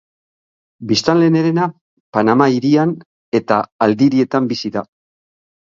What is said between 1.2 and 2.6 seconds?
herena Panama